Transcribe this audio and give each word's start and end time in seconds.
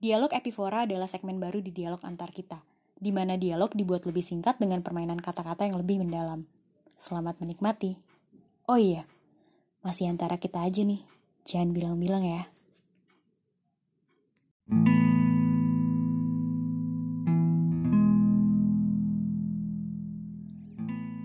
Dialog 0.00 0.32
Epifora 0.32 0.88
adalah 0.88 1.04
segmen 1.04 1.36
baru 1.36 1.60
di 1.60 1.76
dialog 1.76 2.00
antar 2.08 2.32
kita, 2.32 2.56
di 2.96 3.12
mana 3.12 3.36
dialog 3.36 3.68
dibuat 3.76 4.08
lebih 4.08 4.24
singkat 4.24 4.56
dengan 4.56 4.80
permainan 4.80 5.20
kata-kata 5.20 5.68
yang 5.68 5.76
lebih 5.76 6.00
mendalam. 6.00 6.48
Selamat 6.96 7.36
menikmati. 7.36 8.00
Oh 8.64 8.80
iya, 8.80 9.04
masih 9.84 10.08
antara 10.08 10.40
kita 10.40 10.64
aja 10.64 10.88
nih. 10.88 11.04
Jangan 11.44 11.76
bilang-bilang 11.76 12.24
ya. 12.24 12.48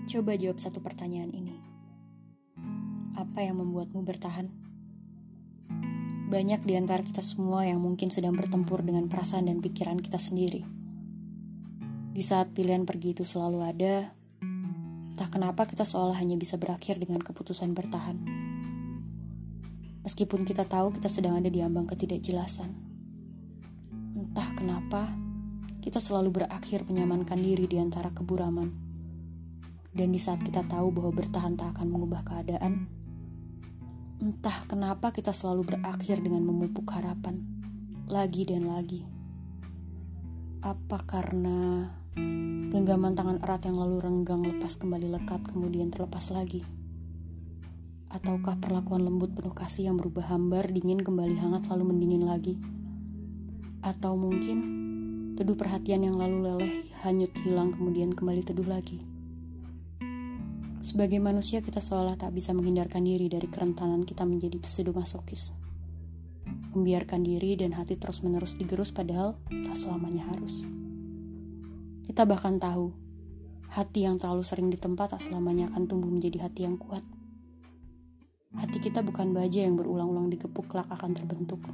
Coba 0.04 0.36
jawab 0.36 0.60
satu 0.60 0.84
pertanyaan 0.84 1.32
ini. 1.32 1.56
Apa 3.16 3.40
yang 3.40 3.56
membuatmu 3.56 4.04
bertahan? 4.04 4.52
Banyak 6.26 6.66
di 6.66 6.74
antara 6.74 7.06
kita 7.06 7.22
semua 7.22 7.62
yang 7.62 7.78
mungkin 7.78 8.10
sedang 8.10 8.34
bertempur 8.34 8.82
dengan 8.82 9.06
perasaan 9.06 9.46
dan 9.46 9.62
pikiran 9.62 10.02
kita 10.02 10.18
sendiri. 10.18 10.66
Di 12.10 12.22
saat 12.26 12.50
pilihan 12.50 12.82
pergi 12.82 13.14
itu 13.14 13.22
selalu 13.22 13.62
ada, 13.62 14.10
tak 15.14 15.38
kenapa 15.38 15.70
kita 15.70 15.86
seolah 15.86 16.18
hanya 16.18 16.34
bisa 16.34 16.58
berakhir 16.58 16.98
dengan 16.98 17.22
keputusan 17.22 17.70
bertahan. 17.78 18.18
Meskipun 20.02 20.42
kita 20.42 20.66
tahu 20.66 20.98
kita 20.98 21.06
sedang 21.06 21.38
ada 21.38 21.46
di 21.46 21.62
ambang 21.62 21.86
ketidakjelasan. 21.86 22.74
Entah 24.18 24.50
kenapa, 24.58 25.06
kita 25.78 26.02
selalu 26.02 26.42
berakhir 26.42 26.82
menyamankan 26.90 27.38
diri 27.38 27.70
di 27.70 27.78
antara 27.78 28.10
keburaman. 28.10 28.74
Dan 29.94 30.10
di 30.10 30.18
saat 30.18 30.42
kita 30.42 30.66
tahu 30.66 30.90
bahwa 30.90 31.22
bertahan 31.22 31.54
tak 31.54 31.78
akan 31.78 31.86
mengubah 31.86 32.26
keadaan, 32.26 33.05
Entah 34.16 34.64
kenapa 34.64 35.12
kita 35.12 35.28
selalu 35.28 35.76
berakhir 35.76 36.24
dengan 36.24 36.40
memupuk 36.40 36.88
harapan, 36.88 37.36
lagi 38.08 38.48
dan 38.48 38.64
lagi. 38.64 39.04
Apa 40.64 41.04
karena 41.04 41.84
genggaman 42.72 43.12
tangan 43.12 43.44
erat 43.44 43.68
yang 43.68 43.76
lalu 43.76 44.00
renggang 44.00 44.40
lepas 44.40 44.80
kembali 44.80 45.12
lekat 45.20 45.44
kemudian 45.52 45.92
terlepas 45.92 46.32
lagi? 46.32 46.64
Ataukah 48.08 48.56
perlakuan 48.56 49.04
lembut 49.04 49.36
penuh 49.36 49.52
kasih 49.52 49.92
yang 49.92 50.00
berubah 50.00 50.32
hambar, 50.32 50.64
dingin 50.72 51.04
kembali 51.04 51.36
hangat 51.36 51.68
lalu 51.68 51.92
mendingin 51.92 52.24
lagi? 52.24 52.56
Atau 53.84 54.16
mungkin 54.16 54.58
teduh 55.36 55.60
perhatian 55.60 56.08
yang 56.08 56.16
lalu 56.16 56.40
leleh 56.40 56.72
hanyut 57.04 57.36
hilang 57.44 57.68
kemudian 57.76 58.16
kembali 58.16 58.40
teduh 58.48 58.64
lagi? 58.64 58.96
Sebagai 60.86 61.18
manusia 61.18 61.58
kita 61.58 61.82
seolah 61.82 62.14
tak 62.14 62.30
bisa 62.30 62.54
menghindarkan 62.54 63.02
diri 63.02 63.26
dari 63.26 63.50
kerentanan 63.50 64.06
kita 64.06 64.22
menjadi 64.22 64.62
pseudomasokis. 64.62 65.50
Membiarkan 66.78 67.26
diri 67.26 67.58
dan 67.58 67.74
hati 67.74 67.98
terus-menerus 67.98 68.54
digerus 68.54 68.94
padahal 68.94 69.34
tak 69.50 69.74
selamanya 69.74 70.30
harus. 70.30 70.62
Kita 72.06 72.22
bahkan 72.22 72.62
tahu, 72.62 72.94
hati 73.74 74.06
yang 74.06 74.22
terlalu 74.22 74.46
sering 74.46 74.70
di 74.70 74.78
tempat 74.78 75.18
tak 75.18 75.26
selamanya 75.26 75.74
akan 75.74 75.90
tumbuh 75.90 76.06
menjadi 76.06 76.46
hati 76.46 76.70
yang 76.70 76.78
kuat. 76.78 77.02
Hati 78.54 78.78
kita 78.78 79.02
bukan 79.02 79.34
baja 79.34 79.66
yang 79.66 79.74
berulang-ulang 79.74 80.30
digepuk 80.30 80.70
kelak 80.70 80.86
akan 80.86 81.18
terbentuk. 81.18 81.66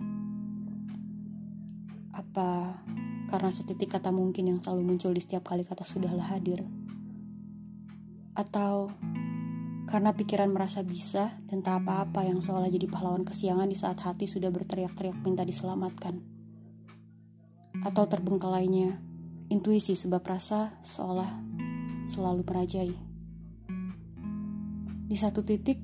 Apa 2.17 2.81
karena 3.29 3.51
setitik 3.53 3.93
kata 3.93 4.09
mungkin 4.09 4.57
yang 4.57 4.59
selalu 4.65 4.89
muncul 4.97 5.13
di 5.13 5.21
setiap 5.21 5.53
kali 5.53 5.69
kata 5.69 5.85
sudahlah 5.85 6.33
hadir? 6.33 6.65
Atau 8.33 8.93
karena 9.93 10.17
pikiran 10.17 10.49
merasa 10.49 10.81
bisa 10.81 11.37
dan 11.53 11.61
tak 11.61 11.85
apa-apa 11.85 12.25
yang 12.25 12.41
seolah 12.41 12.73
jadi 12.73 12.89
pahlawan 12.89 13.29
kesiangan 13.29 13.69
di 13.69 13.77
saat 13.77 14.01
hati 14.01 14.25
sudah 14.25 14.49
berteriak-teriak 14.49 15.21
minta 15.21 15.45
diselamatkan. 15.45 16.17
Atau 17.85 18.09
terbengkelainya 18.09 18.97
intuisi 19.53 19.93
sebab 19.93 20.25
rasa 20.25 20.81
seolah 20.81 21.29
selalu 22.09 22.41
merajai. 22.41 22.95
Di 25.13 25.17
satu 25.21 25.45
titik, 25.45 25.77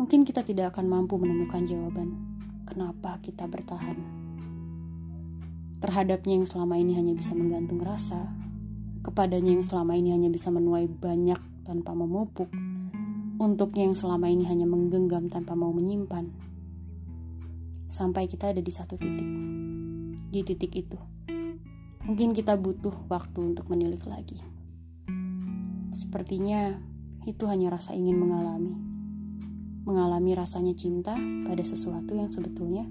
mungkin 0.00 0.24
kita 0.24 0.40
tidak 0.40 0.72
akan 0.72 0.88
mampu 0.88 1.20
menemukan 1.20 1.68
jawaban 1.68 2.16
kenapa 2.64 3.20
kita 3.20 3.44
bertahan. 3.44 4.00
Terhadapnya 5.84 6.40
yang 6.40 6.48
selama 6.48 6.80
ini 6.80 6.96
hanya 6.96 7.12
bisa 7.12 7.36
menggantung 7.36 7.76
rasa, 7.84 8.32
kepadanya 9.04 9.52
yang 9.52 9.64
selama 9.68 10.00
ini 10.00 10.16
hanya 10.16 10.32
bisa 10.32 10.48
menuai 10.48 10.88
banyak 10.88 11.53
tanpa 11.64 11.96
memupuk, 11.96 12.52
untuknya 13.40 13.88
yang 13.88 13.96
selama 13.96 14.28
ini 14.28 14.44
hanya 14.46 14.68
menggenggam 14.68 15.32
tanpa 15.32 15.56
mau 15.56 15.72
menyimpan. 15.72 16.28
Sampai 17.88 18.28
kita 18.28 18.52
ada 18.52 18.60
di 18.60 18.68
satu 18.68 19.00
titik. 19.00 19.28
Di 20.30 20.40
titik 20.44 20.72
itu, 20.76 20.98
mungkin 22.04 22.36
kita 22.36 22.60
butuh 22.60 23.08
waktu 23.08 23.54
untuk 23.54 23.66
menilik 23.72 24.04
lagi. 24.04 24.38
Sepertinya 25.94 26.76
itu 27.24 27.48
hanya 27.48 27.72
rasa 27.72 27.96
ingin 27.96 28.20
mengalami. 28.20 28.74
Mengalami 29.88 30.36
rasanya 30.36 30.76
cinta 30.76 31.16
pada 31.48 31.64
sesuatu 31.64 32.12
yang 32.12 32.28
sebetulnya 32.28 32.84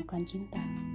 bukan 0.00 0.22
cinta. 0.24 0.89